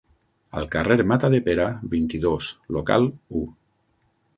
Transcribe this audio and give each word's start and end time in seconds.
Al 0.61 0.65
carrer 0.75 0.97
Matadepera, 1.11 1.69
vint-i-dos, 1.95 2.51
local 2.79 3.11
u. 3.43 3.49